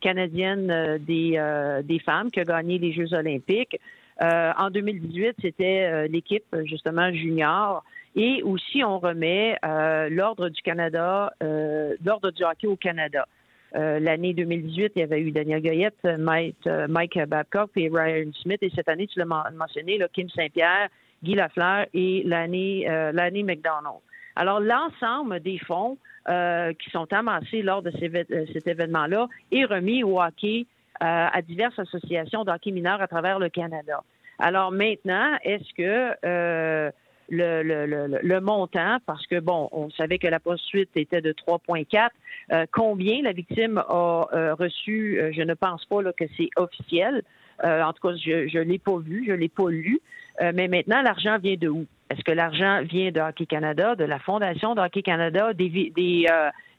canadienne 0.00 0.98
des, 0.98 1.80
des 1.84 1.98
femmes 2.00 2.30
qui 2.30 2.40
a 2.40 2.44
gagné 2.44 2.78
les 2.78 2.92
Jeux 2.92 3.14
olympiques. 3.14 3.78
en 4.20 4.70
2018, 4.70 5.36
c'était 5.40 6.08
l'équipe 6.08 6.44
justement 6.64 7.12
junior 7.12 7.84
et 8.20 8.42
aussi, 8.42 8.82
on 8.82 8.98
remet 8.98 9.56
euh, 9.64 10.08
l'Ordre 10.10 10.48
du 10.48 10.60
Canada, 10.60 11.32
euh, 11.40 11.94
l'Ordre 12.04 12.32
du 12.32 12.42
hockey 12.42 12.66
au 12.66 12.74
Canada. 12.74 13.24
l'année 13.72 14.34
2018, 14.34 14.92
il 14.96 14.98
y 14.98 15.02
avait 15.04 15.20
eu 15.20 15.30
Daniel 15.30 15.62
Goyette, 15.62 16.02
Mike, 16.18 16.68
Mike 16.88 17.16
Babcock 17.28 17.70
et 17.76 17.88
Ryan 17.88 18.32
Smith. 18.42 18.58
Et 18.60 18.70
cette 18.74 18.88
année, 18.88 19.06
tu 19.06 19.20
l'as 19.20 19.52
mentionné, 19.52 19.98
là, 19.98 20.08
Kim 20.12 20.28
Saint-Pierre, 20.30 20.88
Guy 21.22 21.34
Lafleur 21.36 21.86
et 21.94 22.24
l'année 22.24 22.86
l'année 23.12 23.44
McDonald. 23.44 24.00
Alors, 24.34 24.58
l'ensemble 24.58 25.38
des 25.38 25.58
fonds 25.58 25.96
qui 26.26 26.90
sont 26.90 27.12
amassés 27.12 27.62
lors 27.62 27.82
de 27.82 27.92
cet 27.92 28.66
événement-là 28.66 29.28
est 29.52 29.64
remis 29.64 30.02
au 30.02 30.20
hockey 30.20 30.66
à 30.98 31.40
diverses 31.42 31.78
associations 31.78 32.42
d'hockey 32.42 32.72
mineur 32.72 33.00
à 33.00 33.06
travers 33.06 33.38
le 33.38 33.48
Canada. 33.48 34.02
Alors 34.40 34.72
maintenant, 34.72 35.36
est-ce 35.44 35.72
que 35.76 36.90
euh, 37.30 37.62
le, 37.62 37.86
le, 37.86 38.18
le, 38.22 38.40
montant, 38.40 38.98
parce 39.04 39.26
que 39.26 39.38
bon, 39.38 39.68
on 39.72 39.90
savait 39.90 40.18
que 40.18 40.28
la 40.28 40.40
poursuite 40.40 40.90
était 40.96 41.20
de 41.20 41.32
3,4. 41.32 42.08
Euh, 42.52 42.64
combien 42.72 43.22
la 43.22 43.32
victime 43.32 43.78
a 43.86 44.28
euh, 44.32 44.54
reçu 44.54 45.20
Je 45.32 45.42
ne 45.42 45.54
pense 45.54 45.84
pas 45.84 46.00
là, 46.00 46.12
que 46.12 46.24
c'est 46.36 46.48
officiel. 46.56 47.22
en 47.62 47.92
tout 47.92 48.08
cas, 48.08 48.16
je 48.16 48.58
ne 48.58 48.64
l'ai 48.64 48.78
pas 48.78 48.98
vu, 48.98 49.26
je 49.26 49.32
l'ai 49.32 49.48
pas 49.48 49.68
lu. 49.68 50.00
mais 50.40 50.68
maintenant, 50.68 51.02
l'argent 51.02 51.38
vient 51.38 51.56
de 51.56 51.68
où? 51.68 51.86
Est-ce 52.10 52.24
que 52.24 52.32
l'argent 52.32 52.82
vient 52.84 53.10
de 53.10 53.20
Hockey 53.20 53.44
Canada, 53.44 53.94
de 53.94 54.04
la 54.04 54.18
fondation 54.18 54.74
de 54.74 54.80
Hockey 54.80 55.02
Canada, 55.02 55.52
des 55.52 55.68
des, 55.68 56.26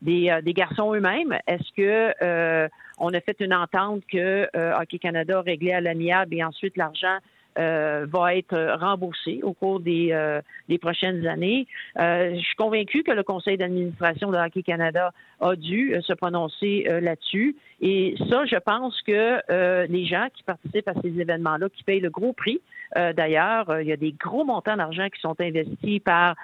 des, 0.01 0.39
des 0.41 0.53
garçons 0.53 0.95
eux-mêmes? 0.95 1.37
Est-ce 1.45 1.71
que 1.77 2.69
on 2.97 3.13
a 3.13 3.21
fait 3.21 3.37
une 3.39 3.53
entente 3.53 4.01
que 4.11 4.47
Hockey 4.81 4.97
Canada 4.97 5.41
réglait 5.41 5.73
à 5.73 5.81
l'amiable 5.81 6.33
et 6.33 6.43
ensuite 6.43 6.75
l'argent 6.75 7.19
euh, 7.57 8.05
va 8.07 8.35
être 8.35 8.77
remboursé 8.79 9.41
au 9.43 9.53
cours 9.53 9.79
des, 9.79 10.09
euh, 10.11 10.39
des 10.69 10.77
prochaines 10.77 11.25
années. 11.27 11.65
Euh, 11.99 12.35
je 12.35 12.41
suis 12.41 12.55
convaincue 12.55 13.03
que 13.03 13.11
le 13.11 13.23
conseil 13.23 13.57
d'administration 13.57 14.31
de 14.31 14.37
Hockey 14.37 14.61
Canada 14.61 15.11
a 15.41 15.55
dû 15.55 15.95
se 16.01 16.13
prononcer 16.13 16.85
là-dessus. 17.01 17.55
Et 17.81 18.15
ça, 18.29 18.45
je 18.45 18.57
pense 18.57 19.01
que 19.01 19.87
les 19.87 20.05
gens 20.05 20.27
qui 20.33 20.43
participent 20.43 20.87
à 20.89 20.93
ces 21.01 21.19
événements-là, 21.19 21.69
qui 21.69 21.83
payent 21.83 22.01
le 22.01 22.09
gros 22.09 22.33
prix, 22.33 22.59
d'ailleurs, 22.95 23.79
il 23.79 23.87
y 23.87 23.93
a 23.93 23.97
des 23.97 24.11
gros 24.11 24.43
montants 24.43 24.75
d'argent 24.75 25.07
qui 25.07 25.21
sont 25.21 25.39
investis 25.39 26.01
par 26.01 26.35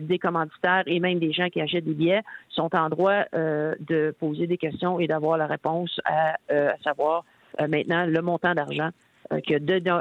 des 0.00 0.18
commanditaires 0.18 0.84
et 0.86 0.98
même 0.98 1.18
des 1.18 1.32
gens 1.32 1.50
qui 1.50 1.60
achètent 1.60 1.84
des 1.84 1.92
billets, 1.92 2.22
sont 2.48 2.74
en 2.74 2.88
droit 2.88 3.24
de 3.32 4.14
poser 4.18 4.46
des 4.46 4.56
questions 4.56 4.98
et 4.98 5.06
d'avoir 5.06 5.36
la 5.36 5.46
réponse 5.46 6.00
à, 6.06 6.36
à 6.48 6.78
savoir 6.82 7.24
maintenant 7.68 8.06
le 8.06 8.22
montant 8.22 8.54
d'argent 8.54 8.88
euh, 8.88 9.07
qui 9.44 9.54
a 9.54 9.58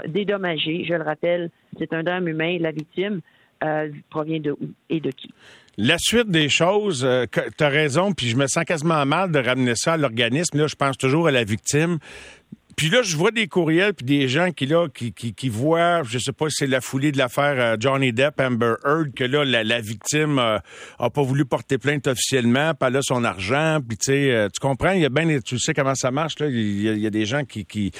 dédommagé. 0.07 0.85
Je 0.87 0.93
le 0.93 1.03
rappelle, 1.03 1.49
c'est 1.77 1.93
un 1.93 2.03
drame 2.03 2.27
humain. 2.27 2.57
La 2.59 2.71
victime 2.71 3.21
euh, 3.63 3.89
provient 4.11 4.39
de 4.39 4.51
où 4.51 4.69
et 4.89 4.99
de 4.99 5.09
qui? 5.09 5.33
La 5.77 5.97
suite 5.97 6.29
des 6.29 6.49
choses, 6.49 7.03
euh, 7.03 7.25
tu 7.57 7.63
as 7.63 7.69
raison, 7.69 8.11
puis 8.13 8.27
je 8.29 8.35
me 8.35 8.47
sens 8.47 8.63
quasiment 8.65 9.03
mal 9.05 9.31
de 9.31 9.39
ramener 9.39 9.73
ça 9.75 9.93
à 9.93 9.97
l'organisme. 9.97 10.57
Là, 10.57 10.67
je 10.67 10.75
pense 10.75 10.97
toujours 10.97 11.27
à 11.27 11.31
la 11.31 11.43
victime. 11.43 11.97
Puis 12.75 12.89
là, 12.89 13.01
je 13.01 13.17
vois 13.17 13.31
des 13.31 13.47
courriels 13.47 13.95
puis 13.95 14.05
des 14.05 14.27
gens 14.27 14.51
qui 14.51 14.67
là 14.67 14.87
qui, 14.87 15.11
qui, 15.11 15.49
voient, 15.49 16.03
je 16.03 16.19
sais 16.19 16.31
pas 16.31 16.49
si 16.49 16.57
c'est 16.59 16.67
la 16.67 16.81
foulée 16.81 17.11
de 17.11 17.17
l'affaire 17.17 17.77
Johnny 17.79 18.13
Depp, 18.13 18.39
Amber 18.39 18.75
Heard, 18.85 19.15
que 19.15 19.23
là 19.23 19.43
la, 19.43 19.81
victime 19.81 20.37
a 20.37 21.09
pas 21.09 21.23
voulu 21.23 21.45
porter 21.45 21.79
plainte 21.79 22.05
officiellement, 22.05 22.75
pas 22.75 22.91
là 22.91 22.99
son 23.01 23.23
argent, 23.23 23.79
puis 23.87 23.97
tu 23.97 24.05
sais, 24.05 24.47
tu 24.53 24.59
comprends, 24.59 24.91
il 24.91 25.01
y 25.01 25.05
a 25.05 25.09
bien, 25.09 25.39
tu 25.39 25.57
sais 25.57 25.73
comment 25.73 25.95
ça 25.95 26.11
marche 26.11 26.37
là, 26.37 26.49
il 26.49 26.99
y 26.99 27.07
a, 27.07 27.09
des 27.09 27.25
gens 27.25 27.45
qui, 27.45 27.65
qui 27.65 27.91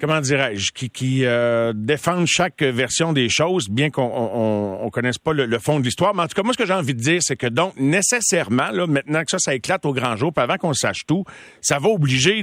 comment 0.00 0.20
dirais-je, 0.20 0.72
qui, 0.72 0.90
qui 0.90 1.24
euh, 1.24 1.72
défendent 1.74 2.26
chaque 2.26 2.62
version 2.62 3.12
des 3.12 3.28
choses, 3.28 3.68
bien 3.68 3.90
qu'on 3.90 4.02
on, 4.02 4.84
on, 4.84 4.90
connaisse 4.90 5.18
pas 5.18 5.32
le, 5.32 5.58
fond 5.58 5.78
de 5.78 5.84
l'histoire. 5.84 6.14
Mais 6.14 6.22
en 6.22 6.26
tout 6.26 6.34
cas, 6.34 6.42
moi, 6.42 6.52
ce 6.52 6.58
que 6.58 6.66
j'ai 6.66 6.72
envie 6.72 6.94
de 6.94 7.00
dire, 7.00 7.20
c'est 7.22 7.36
que 7.36 7.46
donc, 7.46 7.74
nécessairement, 7.76 8.70
là, 8.70 8.86
maintenant 8.86 9.22
que 9.22 9.30
ça, 9.30 9.38
ça 9.38 9.54
éclate 9.54 9.84
au 9.84 9.92
grand 9.92 10.16
jour, 10.16 10.32
puis 10.32 10.42
avant 10.42 10.56
qu'on 10.56 10.72
sache 10.72 11.06
tout, 11.06 11.24
ça 11.60 11.78
va 11.78 11.88
obliger 11.88 12.42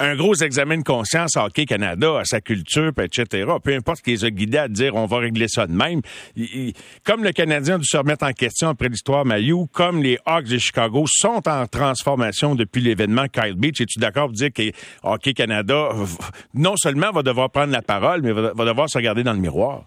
un 0.00 0.14
gros 0.14 0.34
examen 0.34 0.78
de 0.78 0.84
conscience 0.84 1.36
à 1.36 1.44
Hockey 1.44 1.64
Canada, 1.64 2.18
à 2.18 2.24
sa 2.24 2.40
culture, 2.40 2.92
etc. 3.00 3.50
Peu 3.62 3.74
importe 3.74 3.98
ce 3.98 4.02
qui 4.02 4.10
les 4.10 4.24
a 4.24 4.30
guidés 4.30 4.58
à 4.58 4.68
dire 4.68 4.94
on 4.94 5.06
va 5.06 5.18
régler 5.18 5.48
ça 5.48 5.66
de 5.66 5.72
même. 5.72 6.00
comme 7.04 7.24
le 7.24 7.32
Canadien 7.32 7.76
a 7.76 7.78
dû 7.78 7.84
se 7.84 7.96
remettre 7.96 8.24
en 8.24 8.32
question 8.32 8.68
après 8.68 8.88
l'histoire 8.88 9.24
Mayou, 9.24 9.66
comme 9.72 10.02
les 10.02 10.18
Hawks 10.24 10.48
de 10.48 10.58
Chicago 10.58 11.04
sont 11.06 11.42
en 11.48 11.66
transformation 11.66 12.54
depuis 12.54 12.80
l'événement 12.80 13.26
Kyle 13.26 13.54
Beach, 13.54 13.80
es-tu 13.80 13.98
d'accord 13.98 14.26
pour 14.26 14.34
dire 14.34 14.52
que 14.52 14.70
Hockey 15.02 15.32
Canada, 15.32 15.90
non 16.54 16.76
seulement 16.76 17.10
va 17.10 17.22
devoir 17.22 17.50
prendre 17.50 17.72
la 17.72 17.82
parole, 17.82 18.22
mais 18.22 18.32
va, 18.32 18.52
devoir 18.52 18.88
se 18.88 18.98
regarder 18.98 19.24
dans 19.24 19.32
le 19.32 19.40
miroir? 19.40 19.84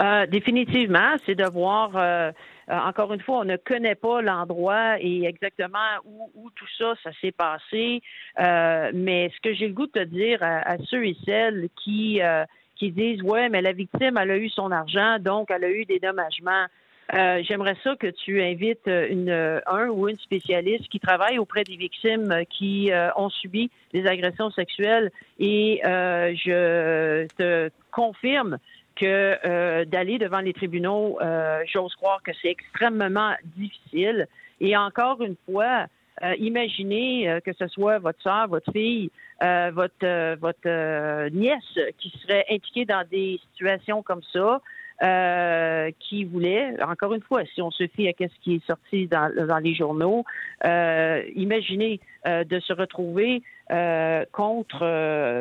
Euh, 0.00 0.26
définitivement, 0.26 1.16
c'est 1.24 1.34
devoir... 1.34 1.90
Euh 1.96 2.18
euh, 2.28 2.32
encore 2.70 3.12
une 3.12 3.20
fois, 3.20 3.40
on 3.40 3.44
ne 3.44 3.56
connaît 3.56 3.94
pas 3.94 4.20
l'endroit 4.20 5.00
et 5.00 5.24
exactement 5.24 5.78
où, 6.04 6.50
tout 6.54 6.66
ça, 6.76 6.94
ça 7.02 7.10
s'est 7.20 7.32
passé. 7.32 8.02
Euh, 8.40 8.90
mais 8.94 9.30
ce 9.34 9.40
que 9.40 9.54
j'ai 9.54 9.68
le 9.68 9.74
goût 9.74 9.86
de 9.86 9.92
te 9.92 10.04
dire 10.04 10.38
à, 10.42 10.76
ceux 10.90 11.06
et 11.06 11.16
celles 11.24 11.68
qui 11.82 12.20
euh, 12.22 12.44
qui 12.76 12.90
disent 12.92 13.22
ouais, 13.22 13.48
mais 13.48 13.62
la 13.62 13.72
victime, 13.72 14.18
elle 14.18 14.30
a 14.30 14.36
eu 14.36 14.48
son 14.50 14.70
argent, 14.70 15.18
donc 15.18 15.50
elle 15.50 15.64
a 15.64 15.70
eu 15.70 15.84
des 15.84 15.98
dommagements. 15.98 16.66
J'aimerais 17.10 17.76
ça 17.82 17.96
que 17.96 18.08
tu 18.08 18.42
invites 18.42 18.86
une, 18.86 19.62
un 19.66 19.88
ou 19.88 20.08
une 20.08 20.18
spécialiste 20.18 20.88
qui 20.90 21.00
travaille 21.00 21.38
auprès 21.38 21.64
des 21.64 21.76
victimes 21.76 22.44
qui 22.50 22.90
ont 23.16 23.30
subi 23.30 23.70
des 23.94 24.06
agressions 24.06 24.50
sexuelles 24.50 25.10
et 25.38 25.80
je 25.82 27.26
te 27.38 27.70
confirme 27.90 28.58
que 28.98 29.38
euh, 29.44 29.84
d'aller 29.84 30.18
devant 30.18 30.40
les 30.40 30.52
tribunaux, 30.52 31.18
euh, 31.20 31.62
j'ose 31.72 31.94
croire 31.94 32.22
que 32.22 32.32
c'est 32.42 32.50
extrêmement 32.50 33.34
difficile. 33.56 34.26
Et 34.60 34.76
encore 34.76 35.22
une 35.22 35.36
fois, 35.46 35.86
euh, 36.22 36.34
imaginez 36.38 37.38
que 37.44 37.52
ce 37.52 37.68
soit 37.68 37.98
votre 38.00 38.20
soeur, 38.20 38.48
votre 38.48 38.72
fille, 38.72 39.10
votre 39.40 40.34
votre 40.34 41.28
nièce 41.30 41.78
qui 41.98 42.12
serait 42.20 42.44
impliquée 42.50 42.84
dans 42.84 43.06
des 43.08 43.40
situations 43.52 44.02
comme 44.02 44.22
ça. 44.32 44.60
qui 46.00 46.24
voulait, 46.24 46.74
encore 46.82 47.14
une 47.14 47.22
fois, 47.22 47.44
si 47.54 47.62
on 47.62 47.70
se 47.70 47.86
fie 47.86 48.08
à 48.08 48.12
ce 48.18 48.40
qui 48.42 48.56
est 48.56 48.66
sorti 48.66 49.06
dans, 49.06 49.32
dans 49.46 49.58
les 49.58 49.74
journaux, 49.76 50.24
imaginez 50.64 52.00
de 52.26 52.58
se 52.58 52.72
retrouver 52.72 53.44
contre 54.32 54.80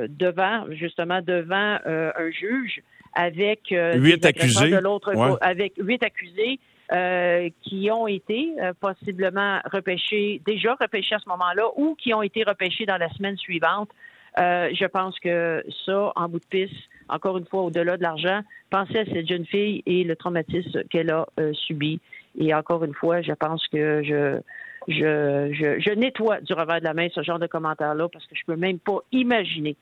devant 0.07 0.67
justement 0.69 1.21
devant 1.23 1.79
un 1.85 2.29
juge 2.29 2.83
avec 3.17 3.71
euh, 3.71 3.95
huit 3.95 4.23
accusés 4.23 4.69
de 4.69 4.77
l'autre 4.77 5.11
avec 5.41 5.73
huit 5.77 6.03
accusés 6.03 6.59
euh, 6.93 7.49
qui 7.63 7.89
ont 7.91 8.07
été 8.07 8.53
euh, 8.61 8.73
possiblement 8.79 9.59
repêchés, 9.65 10.39
déjà 10.45 10.75
repêchés 10.79 11.15
à 11.15 11.19
ce 11.19 11.27
moment-là, 11.29 11.63
ou 11.75 11.95
qui 11.95 12.13
ont 12.13 12.21
été 12.21 12.43
repêchés 12.43 12.85
dans 12.85 12.97
la 12.97 13.09
semaine 13.09 13.35
suivante. 13.37 13.89
je 14.37 14.85
pense 14.85 15.19
que 15.19 15.65
ça, 15.85 16.13
en 16.15 16.29
bout 16.29 16.39
de 16.39 16.45
piste, 16.45 16.75
encore 17.09 17.37
une 17.39 17.47
fois, 17.47 17.63
au-delà 17.63 17.97
de 17.97 18.03
l'argent, 18.03 18.41
pensez 18.69 18.99
à 18.99 19.05
cette 19.05 19.27
jeune 19.27 19.47
fille 19.47 19.81
et 19.87 20.03
le 20.03 20.15
traumatisme 20.15 20.83
qu'elle 20.91 21.09
a 21.09 21.25
subi. 21.53 21.99
Et 22.39 22.53
encore 22.53 22.83
une 22.83 22.93
fois, 22.93 23.23
je 23.23 23.33
pense 23.33 23.65
que 23.67 24.03
je, 24.03 24.39
je, 24.87 25.51
je, 25.53 25.79
je 25.79 25.93
nettoie 25.95 26.39
du 26.41 26.53
revers 26.53 26.81
de 26.81 26.85
la 26.85 26.93
main 26.93 27.07
ce 27.15 27.23
genre 27.23 27.39
de 27.39 27.47
commentaires-là 27.47 28.07
parce 28.09 28.27
que 28.27 28.35
je 28.35 28.43
peux 28.45 28.55
même 28.55 28.77
pas 28.77 28.99
imaginer 29.11 29.75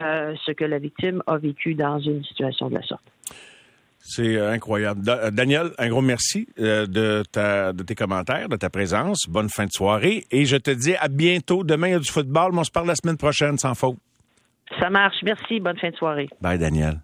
euh, 0.00 0.34
ce 0.44 0.52
que 0.52 0.64
la 0.64 0.78
victime 0.78 1.22
a 1.26 1.36
vécu 1.36 1.74
dans 1.74 1.98
une 1.98 2.24
situation 2.24 2.68
de 2.68 2.74
la 2.74 2.82
sorte. 2.82 3.04
C'est 3.98 4.36
euh, 4.36 4.50
incroyable. 4.50 5.02
Euh, 5.08 5.30
Daniel, 5.30 5.70
un 5.78 5.88
gros 5.88 6.02
merci 6.02 6.48
de, 6.56 7.22
ta, 7.30 7.72
de 7.72 7.82
tes 7.82 7.94
commentaires, 7.94 8.48
de 8.48 8.56
ta 8.56 8.70
présence. 8.70 9.26
Bonne 9.28 9.48
fin 9.48 9.66
de 9.66 9.70
soirée. 9.70 10.24
Et 10.30 10.44
je 10.44 10.56
te 10.56 10.70
dis 10.70 10.96
à 10.96 11.08
bientôt. 11.08 11.62
Demain, 11.62 11.88
il 11.88 11.92
y 11.92 11.96
a 11.96 12.00
du 12.00 12.10
football, 12.10 12.52
mais 12.52 12.60
on 12.60 12.64
se 12.64 12.70
parle 12.70 12.88
la 12.88 12.96
semaine 12.96 13.18
prochaine, 13.18 13.58
sans 13.58 13.74
faute. 13.74 13.98
Ça 14.80 14.90
marche. 14.90 15.16
Merci. 15.22 15.60
Bonne 15.60 15.78
fin 15.78 15.90
de 15.90 15.96
soirée. 15.96 16.28
Bye, 16.40 16.58
Daniel. 16.58 17.02